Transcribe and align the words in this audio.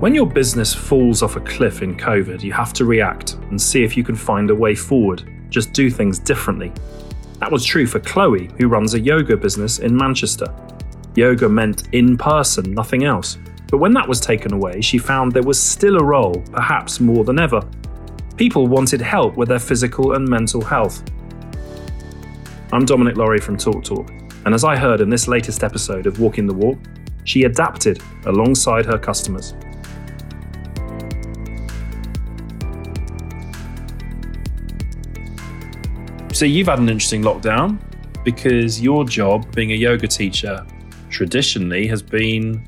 When 0.00 0.14
your 0.14 0.26
business 0.26 0.72
falls 0.72 1.24
off 1.24 1.34
a 1.34 1.40
cliff 1.40 1.82
in 1.82 1.96
COVID, 1.96 2.44
you 2.44 2.52
have 2.52 2.72
to 2.74 2.84
react 2.84 3.34
and 3.50 3.60
see 3.60 3.82
if 3.82 3.96
you 3.96 4.04
can 4.04 4.14
find 4.14 4.48
a 4.48 4.54
way 4.54 4.76
forward. 4.76 5.28
Just 5.48 5.72
do 5.72 5.90
things 5.90 6.20
differently. 6.20 6.72
That 7.40 7.50
was 7.50 7.64
true 7.64 7.84
for 7.84 7.98
Chloe, 7.98 8.48
who 8.58 8.68
runs 8.68 8.94
a 8.94 9.00
yoga 9.00 9.36
business 9.36 9.80
in 9.80 9.96
Manchester. 9.96 10.54
Yoga 11.16 11.48
meant 11.48 11.88
in 11.90 12.16
person, 12.16 12.74
nothing 12.74 13.02
else. 13.02 13.38
But 13.72 13.78
when 13.78 13.92
that 13.94 14.06
was 14.06 14.20
taken 14.20 14.52
away, 14.52 14.80
she 14.82 14.98
found 14.98 15.32
there 15.32 15.42
was 15.42 15.60
still 15.60 15.96
a 15.96 16.04
role, 16.04 16.44
perhaps 16.52 17.00
more 17.00 17.24
than 17.24 17.40
ever. 17.40 17.60
People 18.36 18.68
wanted 18.68 19.00
help 19.00 19.36
with 19.36 19.48
their 19.48 19.58
physical 19.58 20.12
and 20.12 20.28
mental 20.28 20.62
health. 20.62 21.02
I'm 22.72 22.84
Dominic 22.84 23.16
Laurie 23.16 23.40
from 23.40 23.56
TalkTalk, 23.56 24.46
and 24.46 24.54
as 24.54 24.62
I 24.62 24.76
heard 24.76 25.00
in 25.00 25.10
this 25.10 25.26
latest 25.26 25.64
episode 25.64 26.06
of 26.06 26.20
Walking 26.20 26.46
the 26.46 26.54
Walk, 26.54 26.78
she 27.24 27.42
adapted 27.42 28.00
alongside 28.26 28.86
her 28.86 28.96
customers. 28.96 29.54
So 36.38 36.44
you've 36.44 36.68
had 36.68 36.78
an 36.78 36.88
interesting 36.88 37.22
lockdown 37.22 37.80
because 38.24 38.80
your 38.80 39.04
job, 39.04 39.52
being 39.56 39.72
a 39.72 39.74
yoga 39.74 40.06
teacher, 40.06 40.64
traditionally 41.10 41.88
has 41.88 42.00
been 42.00 42.64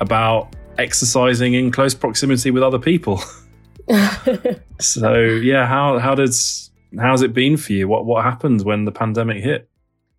about 0.00 0.56
exercising 0.76 1.54
in 1.54 1.70
close 1.70 1.94
proximity 1.94 2.50
with 2.50 2.64
other 2.64 2.80
people. 2.80 3.22
so 4.80 5.14
yeah, 5.14 5.68
how 5.68 6.00
how 6.00 6.16
does 6.16 6.72
how's 6.98 7.22
it 7.22 7.32
been 7.32 7.56
for 7.56 7.74
you? 7.74 7.86
What 7.86 8.06
what 8.06 8.24
happened 8.24 8.62
when 8.62 8.86
the 8.86 8.92
pandemic 8.92 9.44
hit? 9.44 9.70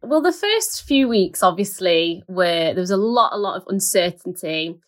Well, 0.02 0.22
the 0.22 0.31
first 0.31 0.83
few 0.83 1.09
weeks, 1.09 1.44
obviously, 1.44 2.23
were 2.30 2.73
there 2.73 2.75
was 2.75 2.89
a 2.89 2.95
lot, 2.95 3.33
a 3.33 3.38
lot 3.38 3.58
of 3.58 3.67
uncertainty, 3.67 4.80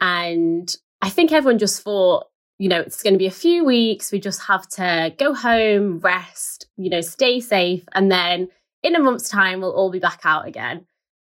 and 0.00 0.76
I 1.00 1.08
think 1.08 1.30
everyone 1.30 1.60
just 1.60 1.82
thought, 1.82 2.26
you 2.58 2.68
know, 2.68 2.80
it's 2.80 3.02
going 3.02 3.14
to 3.14 3.18
be 3.18 3.26
a 3.26 3.32
few 3.32 3.64
weeks. 3.64 4.12
We 4.12 4.20
just 4.20 4.42
have 4.42 4.68
to 4.70 5.12
go 5.18 5.34
home, 5.34 5.98
rest, 5.98 6.66
you 6.76 6.88
know, 6.88 7.00
stay 7.00 7.40
safe. 7.40 7.84
And 7.92 8.10
then 8.10 8.48
in 8.82 8.94
a 8.94 9.00
month's 9.00 9.28
time, 9.28 9.60
we'll 9.60 9.74
all 9.74 9.90
be 9.90 9.98
back 9.98 10.20
out 10.24 10.46
again. 10.46 10.86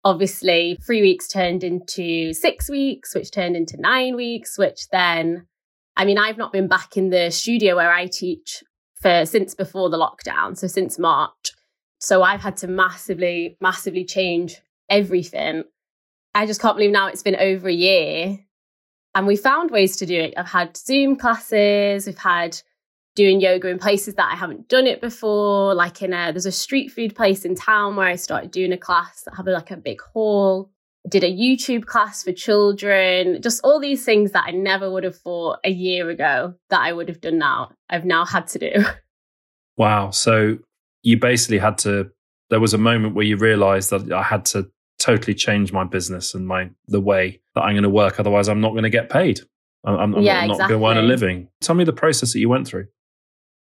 Obviously, 0.05 0.78
three 0.84 1.00
weeks 1.00 1.28
turned 1.28 1.62
into 1.62 2.32
six 2.32 2.69
weeks, 2.69 3.14
which 3.14 3.30
turned 3.30 3.56
into 3.56 3.80
nine 3.80 4.16
weeks, 4.16 4.58
which 4.58 4.88
then, 4.91 5.47
I 5.97 6.05
mean, 6.05 6.19
I've 6.19 6.38
not 6.38 6.52
been 6.52 6.66
back 6.66 6.97
in 6.97 7.10
the 7.10 7.30
studio 7.30 7.77
where 7.77 7.92
I 7.92 8.06
teach 8.06 8.64
for 9.00 9.25
since 9.25 9.54
before 9.54 9.91
the 9.91 9.98
lockdown. 9.98 10.56
So 10.56 10.66
since 10.66 10.98
March. 10.98 11.52
So 12.00 12.25
I've 12.25 12.41
had 12.41 12.56
to 12.58 12.66
massively, 12.66 13.56
massively 13.60 14.04
change 14.04 14.60
everything. 14.88 15.62
I 16.34 16.47
just 16.47 16.60
can't 16.60 16.77
believe 16.77 16.91
now 16.91 17.06
it's 17.06 17.22
been 17.22 17.36
over 17.36 17.69
a 17.69 17.72
year 17.72 18.38
and 19.14 19.27
we 19.27 19.36
found 19.36 19.70
ways 19.70 19.96
to 19.98 20.06
do 20.06 20.18
it. 20.18 20.34
I've 20.36 20.48
had 20.48 20.77
Zoom 20.77 21.16
classes, 21.16 22.06
we've 22.06 22.18
had 22.18 22.60
doing 23.14 23.41
yoga 23.41 23.69
in 23.69 23.78
places 23.78 24.14
that 24.14 24.30
I 24.32 24.36
haven't 24.36 24.69
done 24.69 24.86
it 24.86 25.00
before. 25.00 25.74
Like 25.74 26.02
in 26.02 26.12
a 26.12 26.32
there's 26.32 26.46
a 26.46 26.52
street 26.52 26.91
food 26.91 27.14
place 27.14 27.44
in 27.44 27.54
town 27.54 27.96
where 27.96 28.06
I 28.06 28.16
started 28.16 28.50
doing 28.50 28.72
a 28.72 28.78
class 28.78 29.22
that 29.22 29.34
have 29.34 29.46
like 29.46 29.70
a 29.70 29.77
big 29.77 30.00
hall. 30.00 30.70
Did 31.08 31.24
a 31.24 31.32
YouTube 31.32 31.84
class 31.84 32.22
for 32.22 32.32
children, 32.32 33.42
just 33.42 33.60
all 33.64 33.80
these 33.80 34.04
things 34.04 34.30
that 34.30 34.44
I 34.46 34.52
never 34.52 34.88
would 34.88 35.02
have 35.02 35.19
thought 35.19 35.58
a 35.64 35.70
year 35.70 36.08
ago 36.08 36.54
that 36.70 36.80
I 36.80 36.92
would 36.92 37.08
have 37.08 37.20
done 37.20 37.38
now. 37.38 37.72
I've 37.91 38.04
now 38.04 38.24
had 38.24 38.47
to 38.48 38.58
do. 38.58 38.84
Wow. 39.78 40.10
So 40.10 40.58
you 41.02 41.19
basically 41.19 41.58
had 41.58 41.78
to 41.78 42.10
there 42.50 42.60
was 42.60 42.74
a 42.74 42.78
moment 42.78 43.14
where 43.14 43.24
you 43.24 43.38
realized 43.38 43.88
that 43.88 44.12
I 44.12 44.22
had 44.22 44.44
to 44.47 44.70
totally 45.03 45.34
change 45.34 45.72
my 45.72 45.84
business 45.84 46.34
and 46.34 46.47
my 46.47 46.70
the 46.86 47.00
way 47.00 47.41
that 47.55 47.62
I'm 47.62 47.75
going 47.75 47.83
to 47.83 47.91
work. 47.91 48.20
Otherwise, 48.20 48.48
I'm 48.48 48.61
not 48.61 48.70
going 48.70 48.84
to 48.84 48.91
get 48.91 49.11
paid. 49.11 49.41
I'm, 49.84 50.14
I'm 50.14 50.22
yeah, 50.22 50.47
not, 50.47 50.55
exactly. 50.55 50.78
going 50.78 50.94
to 50.97 51.00
earn 51.00 51.05
a 51.05 51.06
living. 51.06 51.48
Tell 51.61 51.75
me 51.75 51.84
the 51.84 51.92
process 51.92 52.33
that 52.33 52.39
you 52.39 52.48
went 52.48 52.69
through. 52.69 52.86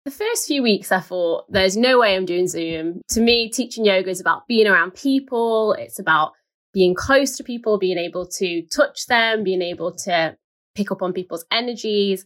The 0.06 0.12
first 0.12 0.48
few 0.48 0.62
weeks, 0.62 0.92
I 0.92 1.00
thought, 1.00 1.46
there's 1.50 1.78
no 1.78 2.00
way 2.00 2.16
I'm 2.16 2.26
doing 2.26 2.48
Zoom. 2.48 3.02
To 3.10 3.22
me, 3.22 3.50
teaching 3.50 3.86
yoga 3.86 4.10
is 4.10 4.20
about 4.20 4.48
being 4.48 4.68
around 4.68 4.94
people. 4.94 5.74
It's 5.74 5.98
about 5.98 6.34
being 6.74 6.94
close 6.94 7.38
to 7.38 7.44
people, 7.44 7.80
being 7.80 7.98
able 7.98 8.28
to 8.28 8.64
touch 8.64 9.08
them, 9.08 9.44
being 9.44 9.62
able 9.62 9.94
to 10.04 10.36
pick 10.76 10.92
up 10.92 11.02
on 11.02 11.14
people's 11.14 11.46
energies. 11.52 12.26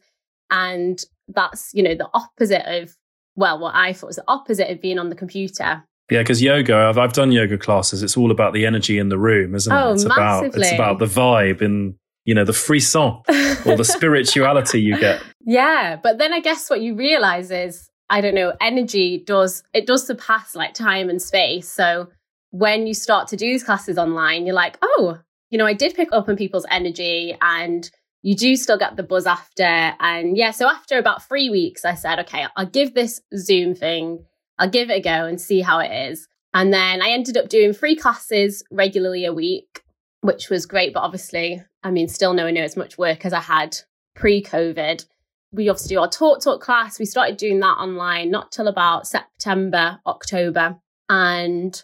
And 0.49 0.99
that's, 1.27 1.71
you 1.73 1.83
know, 1.83 1.95
the 1.95 2.09
opposite 2.13 2.65
of, 2.65 2.95
well, 3.35 3.59
what 3.59 3.75
I 3.75 3.93
thought 3.93 4.07
was 4.07 4.15
the 4.15 4.23
opposite 4.27 4.71
of 4.71 4.81
being 4.81 4.99
on 4.99 5.09
the 5.09 5.15
computer. 5.15 5.83
Yeah, 6.09 6.19
because 6.19 6.41
yoga, 6.41 6.75
I've, 6.75 6.97
I've 6.97 7.13
done 7.13 7.31
yoga 7.31 7.57
classes. 7.57 8.01
It's 8.01 8.15
all 8.15 8.31
about 8.31 8.53
the 8.53 8.65
energy 8.65 8.97
in 8.97 9.09
the 9.09 9.17
room, 9.17 9.55
isn't 9.55 9.71
it? 9.71 9.75
Oh, 9.75 9.93
it's 9.93 10.03
about 10.03 10.45
it's 10.45 10.71
about 10.71 10.99
the 10.99 11.05
vibe 11.05 11.61
and 11.61 11.95
you 12.23 12.33
know 12.33 12.45
the 12.45 12.53
frisson 12.53 13.21
or 13.65 13.75
the 13.75 13.85
spirituality 13.85 14.81
you 14.81 14.97
get. 14.99 15.21
Yeah, 15.49 15.95
but 15.95 16.17
then 16.17 16.33
I 16.33 16.41
guess 16.41 16.69
what 16.69 16.81
you 16.81 16.93
realize 16.93 17.51
is 17.51 17.89
I 18.09 18.19
don't 18.19 18.35
know, 18.35 18.53
energy 18.59 19.23
does 19.25 19.63
it 19.73 19.87
does 19.87 20.05
surpass 20.05 20.55
like 20.55 20.73
time 20.73 21.09
and 21.09 21.21
space. 21.21 21.71
So 21.71 22.09
when 22.51 22.85
you 22.85 22.93
start 22.93 23.29
to 23.29 23.37
do 23.37 23.45
these 23.45 23.63
classes 23.63 23.97
online, 23.97 24.45
you're 24.45 24.55
like, 24.55 24.77
oh, 24.81 25.19
you 25.49 25.57
know, 25.57 25.65
I 25.65 25.71
did 25.71 25.95
pick 25.95 26.09
up 26.11 26.27
on 26.27 26.35
people's 26.35 26.65
energy 26.69 27.37
and 27.41 27.89
you 28.23 28.35
do 28.35 28.57
still 28.57 28.77
get 28.77 28.97
the 28.97 29.03
buzz 29.03 29.25
after. 29.25 29.63
And 29.63 30.35
yeah, 30.35 30.51
so 30.51 30.67
after 30.67 30.97
about 30.97 31.25
three 31.25 31.49
weeks, 31.49 31.85
I 31.85 31.95
said, 31.95 32.19
okay, 32.19 32.45
I'll 32.55 32.65
give 32.65 32.93
this 32.93 33.21
Zoom 33.37 33.73
thing 33.73 34.25
I'll 34.59 34.69
give 34.69 34.89
it 34.89 34.97
a 34.97 35.01
go 35.01 35.25
and 35.25 35.39
see 35.39 35.61
how 35.61 35.79
it 35.79 35.91
is. 36.09 36.27
And 36.53 36.73
then 36.73 37.01
I 37.01 37.09
ended 37.09 37.37
up 37.37 37.49
doing 37.49 37.73
three 37.73 37.95
classes 37.95 38.63
regularly 38.71 39.25
a 39.25 39.33
week, 39.33 39.83
which 40.21 40.49
was 40.49 40.65
great. 40.65 40.93
But 40.93 41.01
obviously, 41.01 41.61
I 41.83 41.91
mean, 41.91 42.07
still 42.07 42.33
nowhere 42.33 42.51
near 42.51 42.63
as 42.63 42.77
much 42.77 42.97
work 42.97 43.25
as 43.25 43.33
I 43.33 43.41
had 43.41 43.77
pre 44.15 44.41
COVID. 44.41 45.05
We 45.51 45.69
obviously 45.69 45.95
do 45.95 46.01
our 46.01 46.09
TalkTalk 46.09 46.59
class. 46.59 46.99
We 46.99 47.05
started 47.05 47.37
doing 47.37 47.59
that 47.59 47.77
online 47.77 48.31
not 48.31 48.51
till 48.51 48.67
about 48.67 49.07
September, 49.07 49.99
October, 50.05 50.77
and 51.09 51.81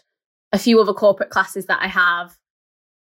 a 0.52 0.58
few 0.58 0.80
other 0.80 0.92
corporate 0.92 1.30
classes 1.30 1.66
that 1.66 1.80
I 1.80 1.88
have. 1.88 2.36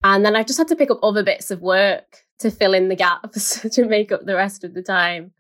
And 0.03 0.25
then 0.25 0.36
I 0.36 0.42
just 0.42 0.59
had 0.59 0.69
to 0.69 0.76
pick 0.76 0.91
up 0.91 1.00
other 1.03 1.22
bits 1.22 1.50
of 1.50 1.62
work 1.62 2.25
to 2.41 2.50
fill 2.50 2.75
in 2.75 2.88
the 2.88 2.97
gaps 2.97 3.60
to 3.75 3.86
make 3.86 4.12
up 4.12 4.26
the 4.26 4.34
rest 4.34 4.65
of 4.65 4.75
the 4.75 4.82
time. 4.82 5.32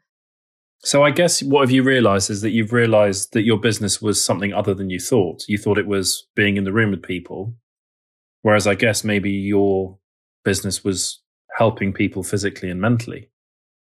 So 0.84 1.02
I 1.02 1.10
guess 1.10 1.42
what 1.42 1.62
have 1.62 1.70
you 1.70 1.82
realized 1.82 2.28
is 2.28 2.42
that 2.42 2.50
you've 2.50 2.72
realized 2.72 3.32
that 3.32 3.42
your 3.42 3.58
business 3.58 4.02
was 4.02 4.22
something 4.22 4.52
other 4.52 4.74
than 4.74 4.90
you 4.90 5.00
thought. 5.00 5.42
You 5.48 5.56
thought 5.56 5.78
it 5.78 5.86
was 5.86 6.26
being 6.36 6.58
in 6.58 6.64
the 6.64 6.72
room 6.72 6.90
with 6.90 7.02
people. 7.02 7.54
Whereas 8.42 8.66
I 8.66 8.74
guess 8.74 9.02
maybe 9.02 9.30
your 9.30 9.98
business 10.44 10.84
was 10.84 11.22
helping 11.56 11.94
people 11.94 12.22
physically 12.22 12.68
and 12.68 12.82
mentally. 12.82 13.30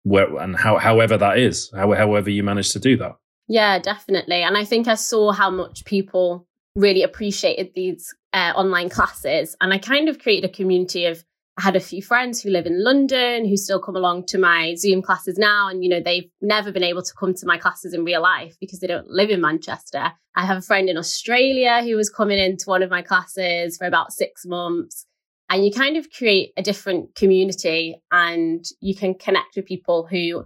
Where, 0.05 0.37
and 0.39 0.55
how, 0.55 0.79
however 0.79 1.17
that 1.19 1.39
is, 1.39 1.73
how, 1.75 1.93
however 1.93 2.31
you 2.31 2.45
managed 2.45 2.71
to 2.73 2.79
do 2.79 2.97
that. 2.99 3.17
Yeah, 3.49 3.81
definitely. 3.81 4.43
And 4.43 4.57
I 4.57 4.65
think 4.65 4.87
I 4.87 4.95
saw 4.95 5.33
how 5.33 5.51
much 5.51 5.85
people 5.85 6.47
really 6.77 7.03
appreciated 7.03 7.73
these 7.75 8.15
uh, 8.33 8.53
online 8.55 8.91
classes. 8.91 9.57
And 9.61 9.73
I 9.73 9.79
kind 9.79 10.09
of 10.09 10.21
created 10.21 10.49
a 10.49 10.53
community 10.53 11.07
of 11.07 11.25
I 11.59 11.63
had 11.63 11.77
a 11.77 11.81
few 11.81 12.03
friends 12.03 12.43
who 12.43 12.51
live 12.51 12.67
in 12.67 12.85
London 12.85 13.47
who 13.49 13.57
still 13.57 13.81
come 13.81 13.97
along 13.97 14.27
to 14.27 14.39
my 14.39 14.75
Zoom 14.75 15.01
classes 15.01 15.39
now. 15.39 15.69
And, 15.71 15.83
you 15.83 15.89
know, 15.89 16.01
they've 16.01 16.31
never 16.43 16.71
been 16.71 16.83
able 16.83 17.03
to 17.03 17.15
come 17.19 17.33
to 17.33 17.47
my 17.47 17.57
classes 17.57 17.95
in 17.95 18.05
real 18.05 18.21
life 18.21 18.57
because 18.61 18.81
they 18.81 18.87
don't 18.87 19.09
live 19.09 19.31
in 19.31 19.41
Manchester. 19.41 20.13
I 20.35 20.45
have 20.45 20.59
a 20.59 20.63
friend 20.63 20.91
in 20.91 20.99
Australia 20.99 21.83
who 21.83 21.97
was 21.97 22.11
coming 22.11 22.39
into 22.39 22.65
one 22.67 22.83
of 22.83 22.91
my 22.91 23.01
classes 23.01 23.79
for 23.79 23.87
about 23.87 24.13
six 24.13 24.45
months. 24.45 25.07
And 25.49 25.65
you 25.65 25.73
kind 25.73 25.97
of 25.97 26.11
create 26.11 26.53
a 26.59 26.63
different 26.63 27.15
community 27.15 28.03
and 28.13 28.63
you 28.81 28.95
can 28.95 29.15
connect 29.15 29.57
with 29.57 29.65
people 29.65 30.07
who 30.11 30.45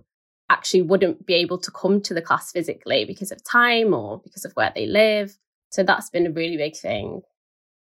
actually 0.49 0.82
wouldn't 0.82 1.26
be 1.26 1.34
able 1.34 1.59
to 1.59 1.72
come 1.72 2.00
to 2.03 2.15
the 2.15 2.22
class 2.22 2.53
physically 2.53 3.04
because 3.04 3.32
of 3.32 3.43
time 3.43 3.94
or 3.94 4.20
because 4.22 4.44
of 4.44 4.53
where 4.53 4.70
they 4.75 4.87
live. 4.87 5.37
So 5.70 5.82
that's 5.82 6.10
been 6.10 6.26
a 6.26 6.31
really 6.31 6.56
big 6.56 6.76
thing. 6.76 7.22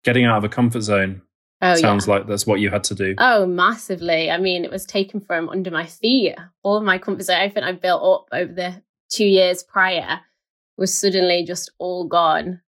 Getting 0.05 0.25
out 0.25 0.39
of 0.39 0.45
a 0.45 0.49
comfort 0.49 0.83
zone 0.83 1.21
Oh, 1.63 1.75
Sounds 1.75 2.07
yeah. 2.07 2.15
like 2.15 2.27
that's 2.27 2.47
what 2.47 2.61
you 2.61 2.71
had 2.71 2.85
to 2.85 2.95
do. 2.95 3.15
Oh, 3.19 3.47
massively. 3.47 4.31
I 4.31 4.39
mean, 4.39 4.65
it 4.65 4.71
was 4.71 4.87
taken 4.87 5.21
from 5.21 5.49
under 5.51 5.71
my 5.71 5.85
feet. 5.85 6.35
All 6.63 6.79
of 6.79 6.85
my 6.85 6.99
comfort 6.99 7.25
zone, 7.25 7.37
everything 7.37 7.65
I 7.65 7.73
built 7.73 8.03
up 8.03 8.29
over 8.33 8.53
the 8.53 8.83
two 9.11 9.27
years 9.27 9.63
prior 9.63 10.21
was 10.79 10.95
suddenly 10.95 11.45
just 11.45 11.71
all 11.79 12.07
gone. 12.07 12.63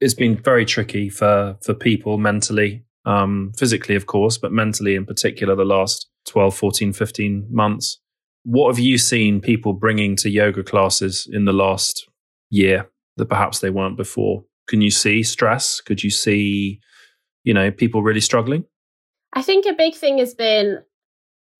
It's 0.00 0.14
been 0.14 0.36
very 0.36 0.64
tricky 0.64 1.08
for 1.08 1.56
for 1.62 1.72
people 1.72 2.18
mentally, 2.18 2.84
um, 3.04 3.52
physically, 3.56 3.94
of 3.94 4.06
course, 4.06 4.38
but 4.38 4.52
mentally 4.52 4.96
in 4.96 5.06
particular, 5.06 5.54
the 5.54 5.64
last 5.64 6.08
12, 6.26 6.54
14, 6.56 6.92
15 6.92 7.46
months. 7.50 8.00
What 8.42 8.68
have 8.68 8.78
you 8.78 8.98
seen 8.98 9.40
people 9.40 9.72
bringing 9.72 10.16
to 10.16 10.30
yoga 10.30 10.62
classes 10.62 11.28
in 11.32 11.44
the 11.44 11.52
last 11.52 12.08
year 12.50 12.88
that 13.16 13.26
perhaps 13.26 13.60
they 13.60 13.70
weren't 13.70 13.96
before? 13.96 14.44
Can 14.68 14.82
you 14.82 14.90
see 14.90 15.22
stress? 15.22 15.80
Could 15.80 16.02
you 16.02 16.10
see 16.10 16.80
you 17.46 17.54
know, 17.54 17.70
people 17.70 18.02
really 18.02 18.20
struggling? 18.20 18.64
I 19.32 19.40
think 19.40 19.64
a 19.64 19.72
big 19.72 19.94
thing 19.94 20.18
has 20.18 20.34
been 20.34 20.82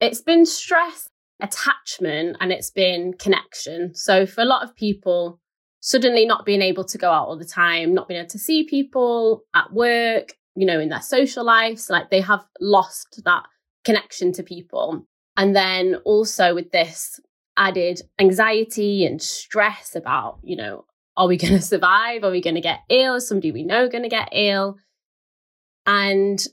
it's 0.00 0.20
been 0.20 0.44
stress, 0.44 1.08
attachment, 1.40 2.36
and 2.40 2.52
it's 2.52 2.70
been 2.70 3.14
connection. 3.14 3.94
So 3.94 4.26
for 4.26 4.42
a 4.42 4.44
lot 4.44 4.62
of 4.62 4.76
people, 4.76 5.40
suddenly 5.80 6.26
not 6.26 6.44
being 6.44 6.60
able 6.60 6.84
to 6.84 6.98
go 6.98 7.10
out 7.10 7.28
all 7.28 7.38
the 7.38 7.46
time, 7.46 7.94
not 7.94 8.08
being 8.08 8.20
able 8.20 8.28
to 8.28 8.38
see 8.38 8.64
people 8.64 9.44
at 9.54 9.72
work, 9.72 10.34
you 10.54 10.66
know, 10.66 10.80
in 10.80 10.90
their 10.90 11.00
social 11.00 11.44
lives, 11.44 11.88
like 11.88 12.10
they 12.10 12.20
have 12.20 12.44
lost 12.60 13.22
that 13.24 13.44
connection 13.84 14.32
to 14.32 14.42
people. 14.42 15.06
And 15.36 15.54
then 15.54 15.96
also 16.04 16.54
with 16.54 16.72
this 16.72 17.20
added 17.56 18.02
anxiety 18.18 19.06
and 19.06 19.22
stress 19.22 19.94
about, 19.94 20.40
you 20.42 20.56
know, 20.56 20.84
are 21.16 21.28
we 21.28 21.36
going 21.38 21.54
to 21.54 21.62
survive? 21.62 22.24
Are 22.24 22.32
we 22.32 22.42
going 22.42 22.56
to 22.56 22.60
get 22.60 22.80
ill? 22.90 23.14
Is 23.14 23.28
somebody 23.28 23.52
we 23.52 23.62
know 23.62 23.88
going 23.88 24.02
to 24.02 24.08
get 24.08 24.30
ill? 24.32 24.78
And 25.86 26.44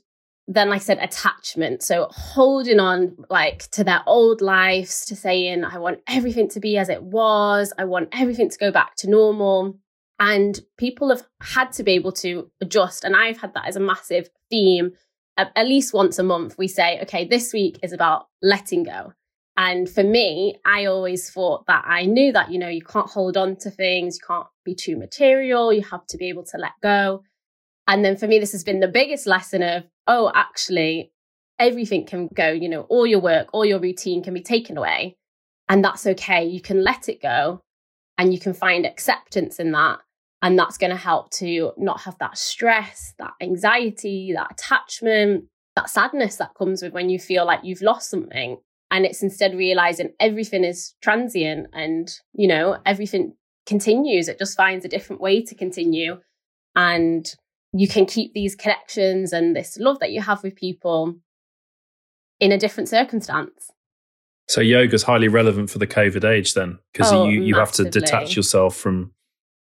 then, 0.46 0.68
like 0.68 0.82
I 0.82 0.84
said, 0.84 0.98
attachment. 0.98 1.82
So 1.82 2.08
holding 2.10 2.78
on 2.78 3.16
like 3.30 3.70
to 3.70 3.82
their 3.82 4.02
old 4.06 4.40
lives, 4.40 5.06
to 5.06 5.16
saying, 5.16 5.64
I 5.64 5.78
want 5.78 6.00
everything 6.06 6.48
to 6.50 6.60
be 6.60 6.76
as 6.76 6.88
it 6.88 7.02
was. 7.02 7.72
I 7.78 7.84
want 7.84 8.10
everything 8.12 8.50
to 8.50 8.58
go 8.58 8.70
back 8.70 8.94
to 8.96 9.10
normal. 9.10 9.78
And 10.20 10.60
people 10.78 11.08
have 11.08 11.26
had 11.40 11.72
to 11.72 11.82
be 11.82 11.92
able 11.92 12.12
to 12.12 12.50
adjust. 12.60 13.04
And 13.04 13.16
I've 13.16 13.38
had 13.38 13.54
that 13.54 13.66
as 13.66 13.76
a 13.76 13.80
massive 13.80 14.28
theme. 14.50 14.92
At, 15.36 15.66
least 15.66 15.92
once 15.92 16.20
a 16.20 16.22
month, 16.22 16.56
we 16.56 16.68
say, 16.68 17.00
okay, 17.02 17.26
this 17.26 17.52
week 17.52 17.80
is 17.82 17.92
about 17.92 18.28
letting 18.40 18.84
go. 18.84 19.14
And 19.56 19.88
for 19.88 20.04
me, 20.04 20.60
I 20.64 20.84
always 20.84 21.28
thought 21.30 21.66
that 21.66 21.84
I 21.86 22.04
knew 22.04 22.32
that, 22.32 22.52
you 22.52 22.58
know, 22.58 22.68
you 22.68 22.82
can't 22.82 23.10
hold 23.10 23.36
on 23.36 23.56
to 23.56 23.70
things, 23.70 24.16
you 24.16 24.26
can't 24.26 24.46
be 24.64 24.74
too 24.74 24.96
material, 24.96 25.72
you 25.72 25.82
have 25.82 26.06
to 26.08 26.16
be 26.16 26.28
able 26.28 26.44
to 26.44 26.58
let 26.58 26.72
go. 26.82 27.22
And 27.86 28.04
then 28.04 28.16
for 28.16 28.26
me, 28.26 28.38
this 28.38 28.52
has 28.52 28.64
been 28.64 28.80
the 28.80 28.88
biggest 28.88 29.26
lesson 29.26 29.62
of, 29.62 29.84
oh, 30.06 30.32
actually, 30.34 31.12
everything 31.58 32.06
can 32.06 32.28
go, 32.34 32.50
you 32.50 32.68
know, 32.68 32.82
all 32.82 33.06
your 33.06 33.20
work, 33.20 33.48
all 33.52 33.64
your 33.64 33.80
routine 33.80 34.22
can 34.22 34.34
be 34.34 34.42
taken 34.42 34.76
away. 34.76 35.16
And 35.68 35.84
that's 35.84 36.06
okay. 36.06 36.44
You 36.44 36.60
can 36.60 36.82
let 36.82 37.08
it 37.08 37.22
go 37.22 37.60
and 38.18 38.32
you 38.32 38.40
can 38.40 38.54
find 38.54 38.86
acceptance 38.86 39.58
in 39.58 39.72
that. 39.72 39.98
And 40.42 40.58
that's 40.58 40.76
going 40.76 40.90
to 40.90 40.96
help 40.96 41.30
to 41.32 41.72
not 41.78 42.02
have 42.02 42.18
that 42.18 42.36
stress, 42.36 43.14
that 43.18 43.32
anxiety, 43.40 44.32
that 44.34 44.52
attachment, 44.52 45.44
that 45.74 45.88
sadness 45.88 46.36
that 46.36 46.54
comes 46.54 46.82
with 46.82 46.92
when 46.92 47.08
you 47.08 47.18
feel 47.18 47.46
like 47.46 47.60
you've 47.62 47.82
lost 47.82 48.10
something. 48.10 48.58
And 48.90 49.06
it's 49.06 49.22
instead 49.22 49.56
realizing 49.56 50.12
everything 50.20 50.62
is 50.62 50.94
transient 51.02 51.68
and, 51.72 52.10
you 52.34 52.46
know, 52.46 52.78
everything 52.84 53.34
continues. 53.66 54.28
It 54.28 54.38
just 54.38 54.56
finds 54.56 54.84
a 54.84 54.88
different 54.88 55.22
way 55.22 55.42
to 55.42 55.54
continue. 55.54 56.20
And 56.76 57.26
you 57.76 57.88
can 57.88 58.06
keep 58.06 58.32
these 58.32 58.54
connections 58.54 59.32
and 59.32 59.54
this 59.54 59.76
love 59.78 59.98
that 59.98 60.12
you 60.12 60.22
have 60.22 60.42
with 60.44 60.54
people 60.54 61.16
in 62.38 62.52
a 62.52 62.58
different 62.58 62.88
circumstance. 62.88 63.70
So 64.48 64.60
yoga 64.60 64.94
is 64.94 65.02
highly 65.02 65.28
relevant 65.28 65.70
for 65.70 65.78
the 65.78 65.86
COVID 65.86 66.24
age 66.24 66.54
then, 66.54 66.78
because 66.92 67.12
oh, 67.12 67.28
you, 67.28 67.42
you 67.42 67.56
have 67.56 67.72
to 67.72 67.90
detach 67.90 68.36
yourself 68.36 68.76
from 68.76 69.12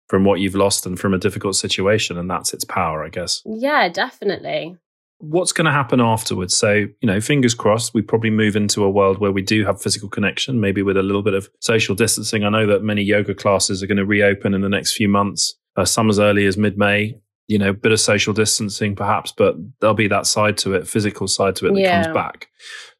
from 0.09 0.25
what 0.25 0.41
you've 0.41 0.53
lost 0.53 0.85
and 0.85 0.99
from 0.99 1.13
a 1.13 1.17
difficult 1.17 1.55
situation, 1.55 2.17
and 2.17 2.29
that's 2.29 2.53
its 2.53 2.65
power, 2.65 3.03
I 3.03 3.09
guess. 3.09 3.41
Yeah, 3.45 3.89
definitely. 3.89 4.77
What's 5.19 5.53
going 5.53 5.65
to 5.65 5.71
happen 5.71 6.01
afterwards? 6.01 6.55
So, 6.55 6.73
you 6.73 7.07
know, 7.07 7.21
fingers 7.21 7.55
crossed, 7.55 7.93
we 7.93 8.01
probably 8.01 8.29
move 8.29 8.57
into 8.57 8.83
a 8.83 8.89
world 8.89 9.19
where 9.19 9.31
we 9.31 9.41
do 9.41 9.65
have 9.65 9.81
physical 9.81 10.09
connection, 10.09 10.59
maybe 10.59 10.83
with 10.83 10.97
a 10.97 11.01
little 11.01 11.23
bit 11.23 11.33
of 11.33 11.49
social 11.61 11.95
distancing. 11.95 12.43
I 12.43 12.49
know 12.49 12.67
that 12.67 12.83
many 12.83 13.01
yoga 13.01 13.33
classes 13.33 13.81
are 13.81 13.87
going 13.87 13.97
to 13.97 14.05
reopen 14.05 14.53
in 14.53 14.59
the 14.59 14.69
next 14.69 14.93
few 14.93 15.07
months, 15.07 15.55
uh, 15.77 15.85
some 15.85 16.09
as 16.09 16.19
early 16.19 16.45
as 16.45 16.57
mid 16.57 16.77
May 16.77 17.15
you 17.47 17.57
know, 17.57 17.73
bit 17.73 17.91
of 17.91 17.99
social 17.99 18.33
distancing 18.33 18.95
perhaps, 18.95 19.33
but 19.35 19.55
there'll 19.79 19.95
be 19.95 20.07
that 20.07 20.25
side 20.25 20.57
to 20.59 20.73
it, 20.73 20.87
physical 20.87 21.27
side 21.27 21.55
to 21.57 21.67
it 21.67 21.73
that 21.73 21.79
yeah. 21.79 22.03
comes 22.03 22.13
back. 22.13 22.47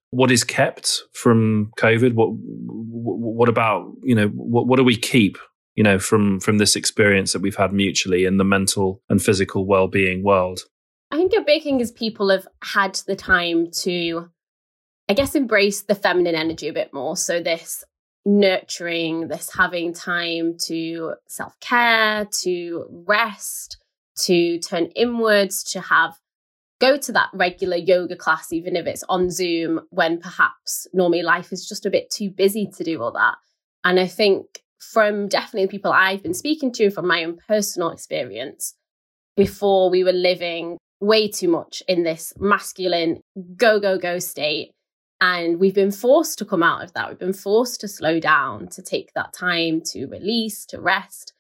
What 0.10 0.32
is 0.32 0.44
kept 0.44 1.02
from 1.14 1.72
COVID? 1.80 2.14
What 2.14 2.30
what 2.34 3.50
about 3.50 3.92
you 4.04 4.16
know 4.16 4.28
what 4.28 4.68
what 4.68 4.78
do 4.78 4.84
we 4.84 4.96
keep 4.96 5.38
you 5.76 5.84
know 5.84 5.98
from 5.98 6.40
from 6.40 6.60
this 6.60 6.76
experience 6.76 7.34
that 7.34 7.42
we've 7.42 7.56
had 7.56 7.74
mutually 7.74 8.26
in 8.26 8.38
the 8.38 8.44
mental 8.44 9.02
and 9.10 9.22
physical 9.22 9.66
well 9.66 9.88
being 9.88 10.24
world? 10.24 10.62
I 11.14 11.18
think 11.18 11.34
a 11.34 11.42
big 11.42 11.64
thing 11.64 11.80
is 11.80 11.92
people 11.92 12.30
have 12.30 12.48
had 12.64 12.96
the 13.06 13.16
time 13.16 13.70
to, 13.82 14.30
I 15.08 15.14
guess, 15.14 15.36
embrace 15.36 15.84
the 15.84 15.94
feminine 15.94 16.34
energy 16.34 16.68
a 16.68 16.74
bit 16.74 16.92
more. 16.92 17.16
So 17.16 17.40
this 17.40 17.84
nurturing, 18.26 19.28
this 19.28 19.54
having 19.54 19.94
time 19.94 20.58
to 20.66 21.14
self 21.28 21.60
care, 21.60 22.28
to 22.42 22.86
rest 22.90 23.78
to 24.22 24.60
turn 24.60 24.86
inwards, 24.96 25.64
to 25.72 25.82
have 25.82 26.14
go 26.80 26.98
to 26.98 27.12
that 27.14 27.30
regular 27.34 27.78
yoga 27.78 28.16
class, 28.16 28.52
even 28.52 28.76
if 28.76 28.86
it's 28.86 29.04
on 29.08 29.30
Zoom, 29.30 29.80
when 29.90 30.20
perhaps 30.20 30.86
normally 30.94 31.22
life 31.22 31.54
is 31.54 31.68
just 31.68 31.86
a 31.86 31.90
bit 31.90 32.10
too 32.10 32.30
busy 32.30 32.70
to 32.76 32.84
do 32.84 33.02
all 33.02 33.12
that. 33.14 33.36
And 33.86 34.00
I 34.00 34.08
think 34.08 34.46
from 34.92 35.28
definitely 35.28 35.68
people 35.68 35.94
I've 35.94 36.24
been 36.24 36.34
speaking 36.34 36.74
to, 36.74 36.90
from 36.90 37.08
my 37.08 37.24
own 37.24 37.38
personal 37.48 37.90
experience, 37.90 38.76
before 39.38 39.90
we 39.90 40.04
were 40.04 40.12
living 40.12 40.78
way 41.00 41.28
too 41.28 41.48
much 41.48 41.84
in 41.88 42.04
this 42.04 42.34
masculine 42.38 43.20
go, 43.56 43.80
go, 43.80 43.98
go 43.98 44.20
state. 44.20 44.72
And 45.22 45.60
we've 45.60 45.74
been 45.74 45.92
forced 45.92 46.38
to 46.40 46.46
come 46.46 46.64
out 46.64 46.84
of 46.84 46.94
that. 46.94 47.08
We've 47.08 47.20
been 47.20 47.34
forced 47.34 47.80
to 47.82 47.88
slow 47.88 48.20
down, 48.20 48.68
to 48.70 48.82
take 48.82 49.14
that 49.16 49.34
time 49.34 49.82
to 49.92 50.06
release, 50.08 50.66
to 50.68 50.82
rest. 50.82 51.34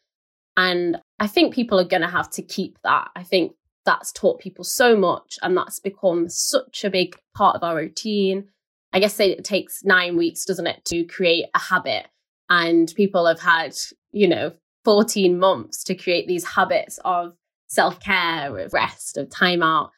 And 0.55 0.97
I 1.19 1.27
think 1.27 1.53
people 1.53 1.79
are 1.79 1.85
going 1.85 2.01
to 2.01 2.07
have 2.07 2.29
to 2.31 2.41
keep 2.41 2.77
that. 2.83 3.09
I 3.15 3.23
think 3.23 3.53
that's 3.85 4.11
taught 4.11 4.39
people 4.39 4.63
so 4.63 4.95
much 4.95 5.37
and 5.41 5.57
that's 5.57 5.79
become 5.79 6.29
such 6.29 6.83
a 6.83 6.89
big 6.89 7.17
part 7.35 7.55
of 7.55 7.63
our 7.63 7.75
routine. 7.75 8.45
I 8.93 8.99
guess 8.99 9.19
it 9.19 9.43
takes 9.43 9.83
nine 9.83 10.15
weeks, 10.15 10.45
doesn't 10.45 10.67
it, 10.67 10.85
to 10.85 11.03
create 11.05 11.45
a 11.55 11.59
habit? 11.59 12.07
And 12.49 12.93
people 12.95 13.25
have 13.25 13.39
had, 13.39 13.75
you 14.11 14.27
know, 14.27 14.51
14 14.85 15.39
months 15.39 15.83
to 15.85 15.95
create 15.95 16.27
these 16.27 16.45
habits 16.45 16.99
of 17.03 17.33
self 17.67 17.99
care, 17.99 18.57
of 18.57 18.73
rest, 18.73 19.17
of 19.17 19.29
time 19.29 19.63
out. 19.63 19.91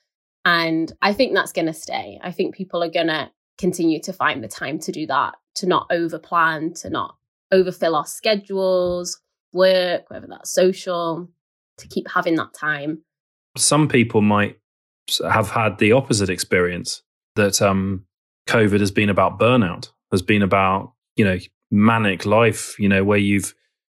And 0.46 0.92
I 1.02 1.12
think 1.12 1.34
that's 1.34 1.52
going 1.52 1.66
to 1.66 1.74
stay. 1.74 2.20
I 2.24 2.32
think 2.32 2.56
people 2.56 2.84
are 2.84 2.90
going 2.90 3.08
to 3.08 3.30
continue 3.58 4.00
to 4.02 4.14
find 4.14 4.44
the 4.44 4.48
time 4.48 4.80
to 4.80 4.92
do 4.92 5.08
that, 5.08 5.36
to 5.56 5.66
not 5.66 5.88
over 5.90 6.20
plan, 6.20 6.74
to 6.76 6.90
not 6.90 7.16
overfill 7.52 7.96
our 7.96 8.06
schedules, 8.06 9.20
work, 9.56 10.04
whether 10.10 10.28
that's 10.28 10.54
social, 10.54 11.30
to 11.78 11.88
keep 11.88 12.08
having 12.10 12.36
that 12.36 12.54
time. 12.54 13.02
Some 13.58 13.88
people 13.88 14.22
might 14.22 14.60
have 15.24 15.50
had 15.50 15.78
the 15.78 15.92
opposite 15.94 16.30
experience 16.30 17.02
that 17.36 17.62
um, 17.62 18.06
COVID 18.48 18.80
has 18.80 18.92
been 18.92 19.10
about 19.10 19.40
burnout, 19.40 19.90
has 20.12 20.22
been 20.22 20.42
about, 20.42 20.94
you 21.16 21.26
know, 21.26 21.38
manic 21.72 22.26
life, 22.26 22.78
you 22.80 22.90
know, 22.90 23.04
where 23.04 23.18
you've, 23.18 23.54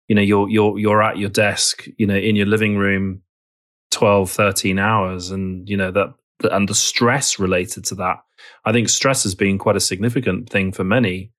you 0.08 0.16
know, 0.16 0.22
you're, 0.22 0.50
you're, 0.50 0.80
you're 0.80 1.04
at 1.04 1.18
your 1.18 1.30
desk, 1.30 1.88
you 1.98 2.08
know, 2.08 2.16
in 2.16 2.36
your 2.36 2.46
living 2.46 2.78
room 2.78 3.22
12, 3.92 4.30
13 4.32 4.80
hours 4.80 5.32
and, 5.32 5.68
you 5.68 5.78
know, 5.78 5.92
that, 5.92 6.14
and 6.52 6.70
the 6.70 6.76
stress 6.76 7.40
related 7.40 7.84
to 7.86 7.96
that. 7.96 8.18
I 8.66 8.72
think 8.72 8.90
stress 8.90 9.24
has 9.24 9.36
been 9.36 9.58
quite 9.58 9.76
a 9.76 9.82
significant 9.82 10.50
thing 10.50 10.72
for 10.72 10.84
many. 10.84 11.32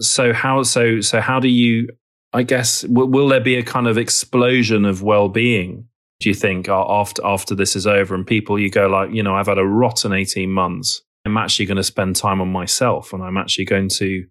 So 0.00 0.32
how, 0.32 0.62
so, 0.62 1.00
so 1.00 1.20
how 1.20 1.40
do 1.40 1.48
you, 1.48 1.88
I 2.32 2.42
guess 2.42 2.82
w- 2.82 3.08
will 3.08 3.28
there 3.28 3.40
be 3.40 3.56
a 3.56 3.62
kind 3.62 3.86
of 3.86 3.98
explosion 3.98 4.84
of 4.84 5.02
well-being? 5.02 5.86
Do 6.20 6.28
you 6.28 6.34
think 6.34 6.68
after 6.68 7.24
after 7.24 7.54
this 7.54 7.74
is 7.74 7.86
over 7.86 8.14
and 8.14 8.24
people 8.24 8.58
you 8.58 8.70
go 8.70 8.86
like 8.86 9.12
you 9.12 9.22
know 9.22 9.34
I've 9.34 9.48
had 9.48 9.58
a 9.58 9.66
rotten 9.66 10.12
eighteen 10.12 10.52
months. 10.52 11.02
I'm 11.24 11.36
actually 11.36 11.66
going 11.66 11.76
to 11.76 11.84
spend 11.84 12.16
time 12.16 12.40
on 12.40 12.50
myself 12.50 13.12
and 13.12 13.22
I'm 13.22 13.36
actually 13.36 13.64
going 13.64 13.88
to 13.90 14.24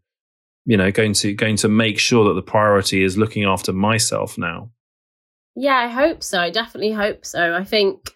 you 0.66 0.78
know 0.78 0.90
going 0.92 1.14
to 1.16 1.34
going 1.34 1.58
to 1.58 1.68
make 1.68 2.00
sure 2.00 2.26
that 2.26 2.34
the 2.34 2.42
priority 2.42 3.04
is 3.04 3.18
looking 3.18 3.44
after 3.44 3.74
myself 3.74 4.38
now. 4.38 4.72
Yeah, 5.56 5.76
I 5.76 5.88
hope 5.88 6.24
so. 6.24 6.40
I 6.40 6.50
definitely 6.50 6.94
hope 6.94 7.26
so. 7.26 7.54
I 7.54 7.66
think 7.66 8.12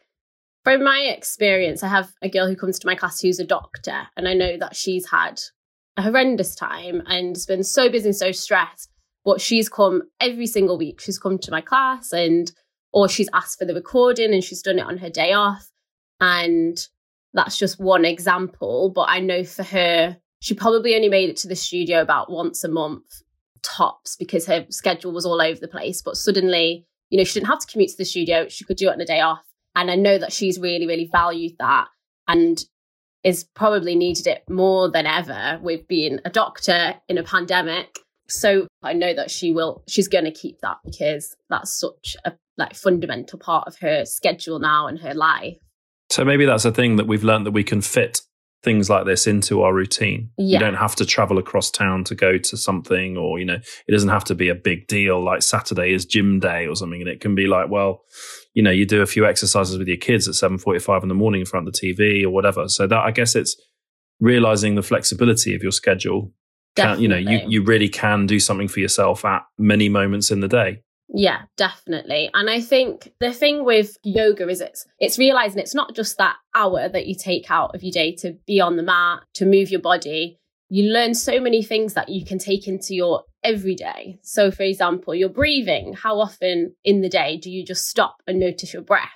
from 0.63 0.81
my 0.83 0.99
experience, 0.99 1.83
I 1.83 1.89
have 1.89 2.13
a 2.21 2.29
girl 2.29 2.47
who 2.47 2.55
comes 2.55 2.79
to 2.79 2.87
my 2.87 2.95
class 2.95 3.19
who's 3.19 3.39
a 3.39 3.45
doctor, 3.45 4.07
and 4.15 4.27
I 4.27 4.33
know 4.33 4.57
that 4.57 4.75
she's 4.75 5.09
had 5.09 5.41
a 5.97 6.01
horrendous 6.01 6.55
time 6.55 7.03
and 7.07 7.35
has 7.35 7.45
been 7.45 7.63
so 7.63 7.89
busy 7.89 8.07
and 8.07 8.15
so 8.15 8.31
stressed 8.31 8.89
but 9.25 9.41
she's 9.41 9.67
come 9.67 10.03
every 10.21 10.47
single 10.47 10.77
week. 10.77 11.01
She's 11.01 11.19
come 11.19 11.39
to 11.39 11.51
my 11.51 11.61
class 11.61 12.13
and 12.13 12.51
or 12.93 13.09
she's 13.09 13.27
asked 13.33 13.59
for 13.59 13.65
the 13.65 13.73
recording 13.73 14.33
and 14.33 14.43
she's 14.43 14.61
done 14.61 14.79
it 14.79 14.85
on 14.85 14.97
her 14.99 15.09
day 15.09 15.33
off. 15.33 15.67
And 16.21 16.77
that's 17.33 17.57
just 17.57 17.79
one 17.79 18.05
example. 18.05 18.91
But 18.95 19.09
I 19.09 19.19
know 19.19 19.43
for 19.43 19.63
her, 19.63 20.15
she 20.39 20.53
probably 20.53 20.95
only 20.95 21.09
made 21.09 21.29
it 21.29 21.37
to 21.37 21.47
the 21.47 21.55
studio 21.55 21.99
about 22.01 22.31
once 22.31 22.63
a 22.63 22.69
month 22.69 23.03
tops 23.63 24.15
because 24.15 24.45
her 24.45 24.65
schedule 24.69 25.11
was 25.11 25.25
all 25.25 25.41
over 25.41 25.59
the 25.59 25.67
place. 25.67 26.01
But 26.01 26.15
suddenly, 26.15 26.85
you 27.09 27.17
know, 27.17 27.23
she 27.23 27.33
didn't 27.33 27.49
have 27.49 27.59
to 27.59 27.67
commute 27.67 27.89
to 27.89 27.97
the 27.97 28.05
studio. 28.05 28.47
She 28.47 28.63
could 28.63 28.77
do 28.77 28.89
it 28.89 28.93
on 28.93 29.01
a 29.01 29.05
day 29.05 29.19
off. 29.19 29.43
And 29.75 29.91
I 29.91 29.95
know 29.95 30.17
that 30.17 30.31
she's 30.31 30.59
really, 30.59 30.87
really 30.87 31.09
valued 31.11 31.53
that 31.59 31.87
and 32.27 32.63
is 33.23 33.43
probably 33.43 33.95
needed 33.95 34.27
it 34.27 34.43
more 34.49 34.89
than 34.89 35.07
ever 35.07 35.59
with 35.61 35.87
being 35.87 36.19
a 36.23 36.29
doctor 36.29 36.95
in 37.09 37.17
a 37.17 37.23
pandemic 37.23 37.99
so 38.27 38.67
I 38.81 38.93
know 38.93 39.13
that 39.13 39.31
she 39.31 39.51
will 39.51 39.83
she's 39.87 40.07
going 40.07 40.25
to 40.25 40.31
keep 40.31 40.59
that 40.61 40.77
because 40.83 41.35
that's 41.49 41.79
such 41.79 42.15
a 42.25 42.33
like 42.57 42.73
fundamental 42.73 43.37
part 43.37 43.67
of 43.67 43.77
her 43.79 44.05
schedule 44.05 44.59
now 44.59 44.87
and 44.87 44.99
her 44.99 45.13
life. 45.13 45.57
So 46.09 46.23
maybe 46.23 46.45
that's 46.45 46.65
a 46.65 46.71
thing 46.71 46.95
that 46.97 47.07
we've 47.07 47.23
learned 47.23 47.45
that 47.45 47.51
we 47.51 47.63
can 47.63 47.81
fit 47.81 48.21
things 48.63 48.89
like 48.89 49.05
this 49.05 49.27
into 49.27 49.61
our 49.61 49.73
routine. 49.73 50.31
Yeah. 50.37 50.57
You 50.57 50.59
don't 50.59 50.75
have 50.75 50.95
to 50.95 51.05
travel 51.05 51.37
across 51.37 51.69
town 51.69 52.03
to 52.05 52.15
go 52.15 52.37
to 52.37 52.57
something 52.57 53.15
or 53.15 53.37
you 53.39 53.45
know 53.45 53.59
it 53.87 53.91
doesn't 53.91 54.09
have 54.09 54.23
to 54.25 54.35
be 54.35 54.49
a 54.49 54.55
big 54.55 54.87
deal 54.87 55.23
like 55.23 55.43
Saturday 55.43 55.93
is 55.93 56.05
gym 56.05 56.39
day 56.39 56.65
or 56.65 56.75
something 56.75 57.01
and 57.01 57.09
it 57.09 57.21
can 57.21 57.35
be 57.35 57.45
like 57.45 57.69
well 57.69 58.01
you 58.53 58.63
know 58.63 58.71
you 58.71 58.85
do 58.85 59.01
a 59.01 59.05
few 59.05 59.25
exercises 59.25 59.77
with 59.77 59.87
your 59.87 59.97
kids 59.97 60.27
at 60.27 60.33
7:45 60.33 61.03
in 61.03 61.09
the 61.09 61.15
morning 61.15 61.41
in 61.41 61.45
front 61.45 61.67
of 61.67 61.73
the 61.73 61.79
TV 61.79 62.23
or 62.23 62.31
whatever. 62.31 62.67
So 62.67 62.87
that 62.87 62.99
I 62.99 63.11
guess 63.11 63.35
it's 63.35 63.55
realizing 64.19 64.75
the 64.75 64.81
flexibility 64.81 65.53
of 65.53 65.61
your 65.61 65.71
schedule 65.71 66.31
can, 66.75 67.01
you 67.01 67.07
know, 67.07 67.17
you, 67.17 67.41
you 67.47 67.63
really 67.63 67.89
can 67.89 68.27
do 68.27 68.39
something 68.39 68.67
for 68.67 68.79
yourself 68.79 69.25
at 69.25 69.43
many 69.57 69.89
moments 69.89 70.31
in 70.31 70.41
the 70.41 70.47
day. 70.47 70.81
Yeah, 71.07 71.43
definitely. 71.55 72.29
And 72.33 72.49
I 72.49 72.59
think 72.61 73.13
the 73.19 73.31
thing 73.31 73.63
with 73.63 73.97
yoga 74.03 74.49
is 74.49 74.59
it's 74.59 74.85
it's 74.99 75.19
realizing 75.19 75.59
it's 75.59 75.75
not 75.75 75.95
just 75.95 76.17
that 76.17 76.35
hour 76.55 76.89
that 76.89 77.05
you 77.05 77.15
take 77.15 77.51
out 77.51 77.75
of 77.75 77.83
your 77.83 77.91
day 77.91 78.15
to 78.17 78.33
be 78.47 78.59
on 78.59 78.75
the 78.75 78.83
mat, 78.83 79.19
to 79.35 79.45
move 79.45 79.69
your 79.69 79.81
body. 79.81 80.39
You 80.69 80.91
learn 80.91 81.13
so 81.13 81.39
many 81.39 81.61
things 81.61 81.93
that 81.93 82.09
you 82.09 82.25
can 82.25 82.39
take 82.39 82.67
into 82.67 82.95
your 82.95 83.23
everyday. 83.43 84.17
So 84.23 84.49
for 84.49 84.63
example, 84.63 85.13
you're 85.13 85.29
breathing. 85.29 85.93
How 85.93 86.19
often 86.19 86.75
in 86.83 87.01
the 87.01 87.09
day 87.09 87.37
do 87.37 87.51
you 87.51 87.63
just 87.63 87.87
stop 87.87 88.17
and 88.25 88.39
notice 88.39 88.73
your 88.73 88.81
breath? 88.81 89.11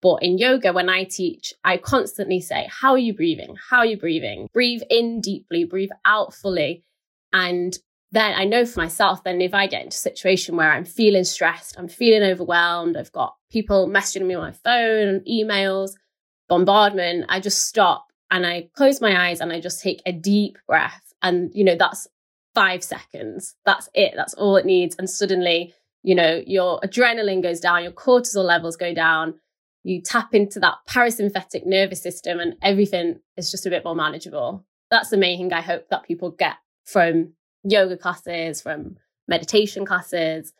But 0.00 0.22
in 0.22 0.38
yoga, 0.38 0.72
when 0.72 0.88
I 0.88 1.04
teach, 1.04 1.52
I 1.64 1.76
constantly 1.76 2.40
say, 2.40 2.68
How 2.70 2.92
are 2.92 2.98
you 2.98 3.14
breathing? 3.14 3.56
How 3.70 3.78
are 3.78 3.86
you 3.86 3.98
breathing? 3.98 4.48
Breathe 4.52 4.82
in 4.90 5.20
deeply, 5.20 5.64
breathe 5.64 5.90
out 6.04 6.34
fully. 6.34 6.84
And 7.32 7.76
then 8.10 8.34
I 8.34 8.44
know 8.44 8.64
for 8.64 8.80
myself, 8.80 9.22
then 9.24 9.40
if 9.40 9.52
I 9.52 9.66
get 9.66 9.82
into 9.82 9.94
a 9.94 9.98
situation 9.98 10.56
where 10.56 10.72
I'm 10.72 10.84
feeling 10.84 11.24
stressed, 11.24 11.78
I'm 11.78 11.88
feeling 11.88 12.22
overwhelmed, 12.22 12.96
I've 12.96 13.12
got 13.12 13.34
people 13.50 13.88
messaging 13.88 14.26
me 14.26 14.34
on 14.34 14.42
my 14.42 14.52
phone, 14.52 15.20
emails, 15.28 15.90
bombardment, 16.48 17.26
I 17.28 17.40
just 17.40 17.66
stop 17.66 18.06
and 18.30 18.46
I 18.46 18.70
close 18.74 19.00
my 19.00 19.28
eyes 19.28 19.40
and 19.40 19.52
I 19.52 19.60
just 19.60 19.82
take 19.82 20.02
a 20.06 20.12
deep 20.12 20.58
breath. 20.66 21.12
And, 21.22 21.50
you 21.54 21.64
know, 21.64 21.76
that's 21.76 22.06
five 22.54 22.82
seconds. 22.82 23.54
That's 23.66 23.88
it. 23.94 24.14
That's 24.16 24.34
all 24.34 24.56
it 24.56 24.66
needs. 24.66 24.96
And 24.98 25.08
suddenly, 25.08 25.74
you 26.02 26.14
know, 26.14 26.42
your 26.46 26.80
adrenaline 26.80 27.42
goes 27.42 27.60
down, 27.60 27.82
your 27.82 27.92
cortisol 27.92 28.44
levels 28.44 28.76
go 28.76 28.94
down, 28.94 29.34
you 29.84 30.02
tap 30.02 30.34
into 30.34 30.60
that 30.60 30.74
parasympathetic 30.88 31.66
nervous 31.66 32.02
system, 32.02 32.40
and 32.40 32.54
everything 32.62 33.20
is 33.36 33.50
just 33.50 33.66
a 33.66 33.70
bit 33.70 33.84
more 33.84 33.94
manageable. 33.94 34.64
That's 34.90 35.10
the 35.10 35.16
main 35.16 35.38
thing 35.38 35.52
I 35.52 35.60
hope 35.60 35.88
that 35.90 36.04
people 36.04 36.30
get 36.30 36.56
from 36.84 37.34
yoga 37.64 37.96
classes, 37.96 38.60
from 38.60 38.96
meditation 39.26 39.84
classes, 39.84 40.52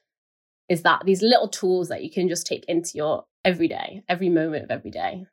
is 0.68 0.82
that 0.82 1.02
these 1.04 1.22
little 1.22 1.48
tools 1.48 1.88
that 1.88 2.04
you 2.04 2.10
can 2.10 2.28
just 2.28 2.46
take 2.46 2.64
into 2.66 2.92
your 2.94 3.24
everyday, 3.44 4.02
every 4.08 4.28
moment 4.28 4.64
of 4.64 4.70
every 4.70 4.90
day. 4.90 5.24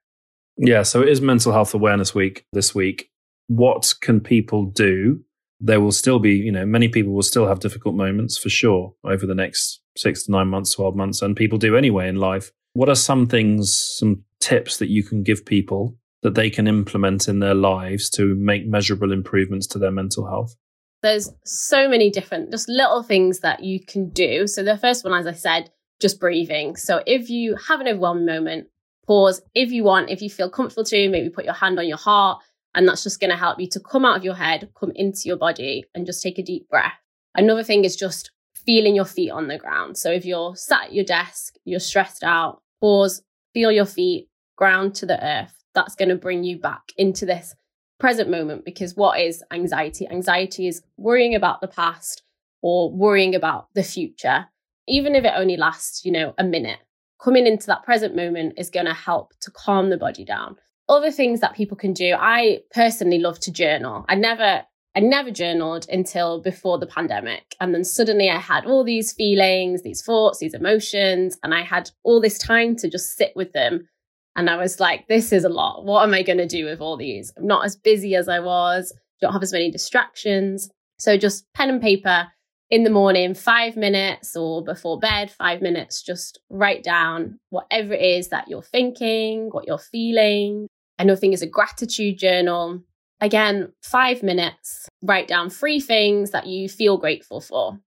Yeah, 0.58 0.84
so 0.84 1.02
it 1.02 1.10
is 1.10 1.20
Mental 1.20 1.52
Health 1.52 1.74
Awareness 1.74 2.16
Week 2.16 2.46
this 2.54 2.74
week. 2.74 3.10
What 3.48 3.94
can 4.02 4.22
people 4.22 4.66
do? 4.66 5.22
There 5.60 5.82
will 5.82 5.92
still 5.92 6.20
be, 6.20 6.32
you 6.32 6.52
know, 6.52 6.66
many 6.66 6.88
people 6.88 7.14
will 7.14 7.24
still 7.24 7.48
have 7.48 7.60
difficult 7.60 7.96
moments 7.96 8.38
for 8.38 8.50
sure 8.50 8.94
over 9.04 9.26
the 9.26 9.36
next 9.36 9.82
six 9.98 10.24
to 10.24 10.32
nine 10.32 10.48
months, 10.48 10.74
12 10.74 10.96
months, 10.96 11.22
and 11.22 11.36
people 11.36 11.58
do 11.58 11.76
anyway 11.76 12.08
in 12.08 12.16
life. 12.16 12.52
What 12.76 12.90
are 12.90 12.96
some 12.96 13.26
things, 13.26 13.74
some 13.74 14.26
tips 14.42 14.80
that 14.80 14.90
you 14.90 15.02
can 15.02 15.24
give 15.24 15.46
people 15.46 15.96
that 16.24 16.36
they 16.36 16.50
can 16.50 16.68
implement 16.68 17.30
in 17.30 17.40
their 17.40 17.54
lives 17.54 18.10
to 18.10 18.36
make 18.36 18.68
measurable 18.68 19.14
improvements 19.14 19.66
to 19.68 19.80
their 19.80 19.92
mental 19.92 20.28
health? 20.28 20.58
There's 21.02 21.32
so 21.46 21.88
many 21.88 22.10
different, 22.10 22.52
just 22.52 22.68
little 22.68 23.02
things 23.02 23.40
that 23.40 23.64
you 23.64 23.80
can 23.80 24.10
do. 24.10 24.46
So, 24.46 24.62
the 24.62 24.78
first 24.78 25.06
one, 25.06 25.14
as 25.14 25.26
I 25.26 25.32
said, 25.32 25.72
just 26.02 26.20
breathing. 26.20 26.76
So, 26.76 27.02
if 27.08 27.30
you 27.30 27.56
have 27.70 27.80
an 27.80 27.88
overwhelming 27.88 28.26
moment, 28.26 28.68
pause. 29.08 29.42
If 29.54 29.72
you 29.72 29.86
want, 29.86 30.10
if 30.10 30.22
you 30.22 30.30
feel 30.30 30.50
comfortable 30.50 30.84
to, 30.84 31.10
maybe 31.10 31.30
put 31.30 31.46
your 31.46 31.54
hand 31.54 31.80
on 31.80 31.88
your 31.88 31.98
heart, 31.98 32.44
and 32.74 32.86
that's 32.86 33.04
just 33.04 33.22
going 33.22 33.30
to 33.30 33.38
help 33.38 33.58
you 33.58 33.70
to 33.70 33.80
come 33.80 34.04
out 34.04 34.18
of 34.18 34.26
your 34.26 34.36
head, 34.36 34.70
come 34.78 34.92
into 34.96 35.22
your 35.24 35.38
body, 35.38 35.86
and 35.96 36.06
just 36.06 36.22
take 36.22 36.38
a 36.38 36.44
deep 36.44 36.68
breath. 36.68 37.00
Another 37.36 37.64
thing 37.64 37.86
is 37.86 37.96
just 37.96 38.32
feeling 38.66 38.96
your 38.96 39.06
feet 39.06 39.32
on 39.32 39.48
the 39.48 39.58
ground. 39.58 39.98
So, 39.98 40.12
if 40.12 40.26
you're 40.26 40.58
sat 40.58 40.88
at 40.88 40.94
your 40.94 41.06
desk, 41.06 41.56
you're 41.64 41.80
stressed 41.80 42.22
out, 42.22 42.62
pause, 42.80 43.22
feel 43.54 43.72
your 43.72 43.86
feet, 43.86 44.30
ground 44.56 44.96
to 44.96 45.06
the 45.06 45.24
earth. 45.24 45.54
That's 45.74 45.96
going 45.96 46.10
to 46.10 46.16
bring 46.16 46.44
you 46.44 46.58
back 46.58 46.92
into 46.98 47.26
this 47.26 47.56
present 48.00 48.30
moment 48.30 48.66
because 48.66 48.96
what 48.96 49.20
is 49.20 49.44
anxiety? 49.52 50.08
Anxiety 50.08 50.68
is 50.68 50.82
worrying 50.98 51.36
about 51.36 51.62
the 51.62 51.68
past 51.68 52.24
or 52.62 52.92
worrying 52.92 53.36
about 53.36 53.68
the 53.76 53.84
future, 53.84 54.48
even 54.88 55.16
if 55.16 55.24
it 55.24 55.34
only 55.36 55.58
lasts, 55.58 56.06
you 56.06 56.12
know, 56.12 56.34
a 56.38 56.44
minute. 56.44 56.80
Coming 57.22 57.48
into 57.48 57.68
that 57.68 57.84
present 57.84 58.16
moment 58.16 58.54
is 58.58 58.70
going 58.70 58.86
to 58.86 58.94
help 58.94 59.34
to 59.42 59.52
calm 59.52 59.90
the 59.90 59.98
body 59.98 60.26
down. 60.26 60.58
Other 60.88 61.12
things 61.12 61.40
that 61.40 61.56
people 61.56 61.78
can 61.78 61.94
do, 61.94 62.16
I 62.18 62.60
personally 62.72 63.20
love 63.20 63.40
to 63.42 63.52
journal. 63.52 64.06
I 64.08 64.16
never 64.16 64.64
I 64.96 65.02
never 65.02 65.30
journaled 65.30 65.88
until 65.90 66.42
before 66.42 66.80
the 66.80 66.88
pandemic. 66.88 67.56
And 67.60 67.74
then 67.74 67.84
suddenly 67.84 68.30
I 68.30 68.38
had 68.38 68.66
all 68.66 68.84
these 68.84 69.12
feelings, 69.12 69.84
these 69.84 70.02
thoughts, 70.02 70.40
these 70.40 70.54
emotions, 70.54 71.38
and 71.44 71.54
I 71.54 71.64
had 71.64 71.92
all 72.04 72.22
this 72.22 72.38
time 72.38 72.76
to 72.78 72.90
just 72.90 73.18
sit 73.18 73.34
with 73.36 73.52
them 73.52 73.88
and 74.36 74.50
I 74.50 74.58
was 74.58 74.80
like, 74.80 75.08
this 75.08 75.32
is 75.32 75.44
a 75.46 75.50
lot. 75.50 75.86
What 75.86 76.04
am 76.04 76.14
I 76.14 76.22
going 76.22 76.38
to 76.40 76.48
do 76.48 76.66
with 76.66 76.82
all 76.82 76.98
these? 76.98 77.32
I'm 77.38 77.48
not 77.48 77.66
as 77.66 77.76
busy 77.76 78.16
as 78.16 78.28
I 78.28 78.40
was, 78.40 78.94
don't 79.22 79.34
have 79.34 79.44
as 79.44 79.54
many 79.54 79.72
distractions. 79.72 80.70
So 81.00 81.18
just 81.18 81.46
pen 81.54 81.70
and 81.70 81.82
paper 81.82 82.28
in 82.70 82.84
the 82.84 82.90
morning, 82.90 83.34
five 83.34 83.78
minutes 83.78 84.36
or 84.36 84.64
before 84.64 85.00
bed, 85.00 85.30
five 85.32 85.62
minutes, 85.62 86.02
just 86.02 86.40
write 86.50 86.84
down 86.84 87.40
whatever 87.50 87.94
it 87.94 88.02
is 88.02 88.30
that 88.30 88.48
you're 88.48 88.62
thinking, 88.62 89.50
what 89.52 89.68
you're 89.68 89.78
feeling. 89.78 90.68
Another 90.98 91.20
thing 91.20 91.34
is 91.34 91.42
a 91.42 91.48
gratitude 91.48 92.18
journal. 92.18 92.82
Again, 93.22 93.72
five 93.82 94.24
minutes, 94.24 94.90
write 95.02 95.28
down 95.28 95.50
three 95.50 95.80
things 95.80 96.32
that 96.32 96.48
you 96.48 96.68
feel 96.68 96.98
grateful 96.98 97.40
for. 97.40 97.80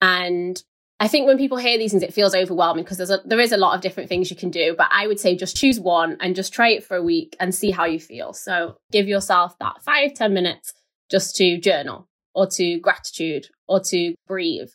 And 0.00 0.62
I 1.00 1.06
think 1.06 1.26
when 1.26 1.38
people 1.38 1.58
hear 1.58 1.78
these 1.78 1.92
things, 1.92 2.02
it 2.02 2.12
feels 2.12 2.34
overwhelming 2.34 2.82
because 2.82 2.96
there's 2.96 3.10
a, 3.10 3.20
there 3.24 3.38
is 3.38 3.52
a 3.52 3.56
lot 3.56 3.76
of 3.76 3.80
different 3.82 4.08
things 4.08 4.30
you 4.30 4.36
can 4.36 4.50
do. 4.50 4.74
But 4.76 4.88
I 4.90 5.06
would 5.06 5.20
say 5.20 5.36
just 5.36 5.56
choose 5.56 5.78
one 5.78 6.16
and 6.20 6.34
just 6.34 6.52
try 6.52 6.70
it 6.70 6.84
for 6.84 6.96
a 6.96 7.02
week 7.02 7.36
and 7.38 7.54
see 7.54 7.70
how 7.70 7.84
you 7.84 8.00
feel. 8.00 8.32
So 8.32 8.78
give 8.90 9.06
yourself 9.06 9.56
that 9.60 9.82
five 9.82 10.14
ten 10.14 10.34
minutes 10.34 10.74
just 11.08 11.36
to 11.36 11.58
journal 11.58 12.08
or 12.34 12.46
to 12.48 12.80
gratitude 12.80 13.46
or 13.68 13.80
to 13.80 14.14
breathe 14.26 14.70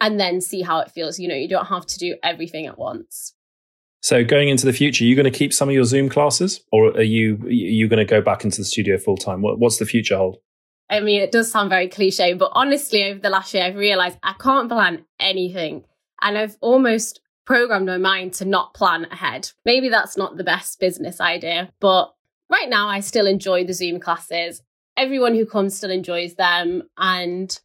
and 0.00 0.18
then 0.18 0.40
see 0.40 0.62
how 0.62 0.78
it 0.78 0.92
feels. 0.92 1.18
You 1.18 1.26
know, 1.26 1.34
you 1.34 1.48
don't 1.48 1.66
have 1.66 1.86
to 1.86 1.98
do 1.98 2.16
everything 2.22 2.66
at 2.66 2.78
once. 2.78 3.34
So 4.08 4.24
going 4.24 4.48
into 4.48 4.64
the 4.64 4.72
future, 4.72 5.04
are 5.04 5.06
you 5.06 5.14
going 5.14 5.30
to 5.30 5.38
keep 5.38 5.52
some 5.52 5.68
of 5.68 5.74
your 5.74 5.84
Zoom 5.84 6.08
classes 6.08 6.62
or 6.72 6.96
are 6.96 7.02
you 7.02 7.34
are 7.44 7.50
you 7.50 7.88
going 7.88 7.98
to 7.98 8.06
go 8.06 8.22
back 8.22 8.42
into 8.42 8.56
the 8.56 8.64
studio 8.64 8.96
full 8.96 9.18
time? 9.18 9.42
What, 9.42 9.58
what's 9.58 9.76
the 9.76 9.84
future 9.84 10.16
hold? 10.16 10.38
I 10.88 11.00
mean, 11.00 11.20
it 11.20 11.30
does 11.30 11.52
sound 11.52 11.68
very 11.68 11.88
cliche, 11.88 12.32
but 12.32 12.50
honestly, 12.54 13.04
over 13.04 13.20
the 13.20 13.28
last 13.28 13.52
year, 13.52 13.64
I've 13.64 13.76
realized 13.76 14.16
I 14.22 14.32
can't 14.40 14.70
plan 14.70 15.04
anything. 15.20 15.84
And 16.22 16.38
I've 16.38 16.56
almost 16.62 17.20
programmed 17.44 17.84
my 17.84 17.98
mind 17.98 18.32
to 18.34 18.46
not 18.46 18.72
plan 18.72 19.04
ahead. 19.10 19.50
Maybe 19.66 19.90
that's 19.90 20.16
not 20.16 20.38
the 20.38 20.44
best 20.44 20.80
business 20.80 21.20
idea, 21.20 21.70
but 21.78 22.14
right 22.50 22.70
now, 22.70 22.88
I 22.88 23.00
still 23.00 23.26
enjoy 23.26 23.64
the 23.64 23.74
Zoom 23.74 24.00
classes. 24.00 24.62
Everyone 24.96 25.34
who 25.34 25.44
comes 25.44 25.76
still 25.76 25.90
enjoys 25.90 26.34
them. 26.36 26.84
And 26.96 27.60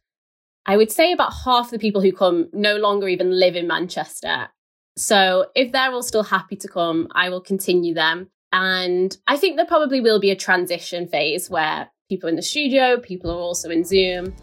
I 0.66 0.76
would 0.76 0.92
say 0.92 1.10
about 1.10 1.32
half 1.46 1.70
the 1.70 1.78
people 1.78 2.02
who 2.02 2.12
come 2.12 2.50
no 2.52 2.76
longer 2.76 3.08
even 3.08 3.30
live 3.30 3.56
in 3.56 3.66
Manchester. 3.66 4.50
So 4.96 5.46
if 5.56 5.72
they're 5.72 5.90
all 5.90 6.02
still 6.02 6.22
happy 6.22 6.56
to 6.56 6.68
come, 6.68 7.08
I 7.12 7.28
will 7.28 7.40
continue 7.40 7.94
them. 7.94 8.28
And 8.52 9.16
I 9.26 9.36
think 9.36 9.56
there 9.56 9.66
probably 9.66 10.00
will 10.00 10.20
be 10.20 10.30
a 10.30 10.36
transition 10.36 11.08
phase 11.08 11.50
where 11.50 11.90
people 12.08 12.28
in 12.28 12.36
the 12.36 12.42
studio, 12.42 13.00
people 13.00 13.30
are 13.32 13.40
also 13.40 13.70
in 13.70 13.82
Zoom. 13.84 14.34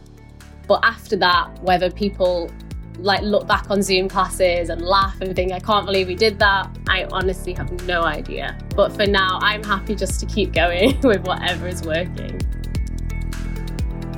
But 0.68 0.82
after 0.84 1.16
that, 1.18 1.64
whether 1.64 1.90
people 1.90 2.52
like 2.98 3.22
look 3.22 3.48
back 3.48 3.72
on 3.72 3.82
Zoom 3.82 4.10
classes 4.10 4.70
and 4.70 4.82
laugh 4.82 5.20
and 5.22 5.34
think, 5.34 5.54
I 5.54 5.60
can't 5.60 5.86
believe 5.86 6.08
we 6.08 6.16
did 6.16 6.38
that, 6.40 6.70
I 6.90 7.06
honestly 7.12 7.54
have 7.54 7.72
no 7.88 8.04
idea. 8.04 8.58
But 8.76 8.92
for 8.92 9.06
now, 9.06 9.40
I'm 9.42 9.64
happy 9.64 9.96
just 9.96 10.20
to 10.20 10.26
keep 10.26 10.52
going 10.52 11.00
with 11.04 11.26
whatever 11.26 11.70
is 11.70 11.84
working. 11.84 12.38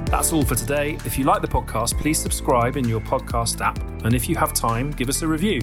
That's 0.06 0.34
all 0.34 0.44
for 0.44 0.56
today. 0.56 0.98
If 1.06 1.20
you 1.20 1.26
like 1.26 1.44
the 1.44 1.48
podcast, 1.48 2.00
please 2.00 2.18
subscribe 2.18 2.76
in 2.76 2.88
your 2.88 3.02
podcast 3.02 3.62
app. 3.62 3.80
And 4.04 4.16
if 4.16 4.28
you 4.28 4.36
have 4.36 4.54
time, 4.54 4.90
give 4.92 5.10
us 5.10 5.22
a 5.22 5.28
review. 5.28 5.62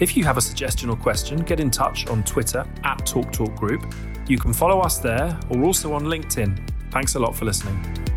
If 0.00 0.16
you 0.16 0.24
have 0.24 0.36
a 0.36 0.40
suggestion 0.40 0.90
or 0.90 0.96
question, 0.96 1.38
get 1.40 1.60
in 1.60 1.70
touch 1.70 2.06
on 2.08 2.24
Twitter 2.24 2.64
at 2.84 2.98
TalkTalk 2.98 3.56
Group. 3.56 3.94
You 4.26 4.38
can 4.38 4.52
follow 4.52 4.80
us 4.80 4.98
there 4.98 5.38
or 5.50 5.64
also 5.64 5.92
on 5.92 6.04
LinkedIn. 6.04 6.58
Thanks 6.90 7.14
a 7.14 7.18
lot 7.18 7.36
for 7.36 7.44
listening. 7.44 8.11